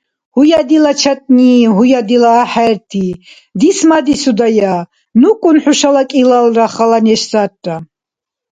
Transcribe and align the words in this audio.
–Гьуя, 0.34 0.60
дила 0.68 0.92
чатӀни, 1.00 1.52
гьуя, 1.76 2.00
дила 2.08 2.32
ахӀерти, 2.42 3.06
дисмадисудая. 3.60 4.76
НукӀун 5.20 5.56
хӀушала 5.62 6.02
кӀилалра 6.10 6.66
хала 6.74 6.98
неш 7.06 7.22
сарра. 7.30 7.76